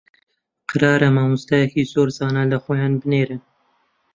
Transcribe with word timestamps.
قەرارە 0.69 1.09
مامۆستایەکی 1.15 1.89
زۆر 1.91 2.07
زانا 2.17 2.43
لە 2.51 2.57
خۆیان 2.63 2.93
بنێرن 3.01 3.41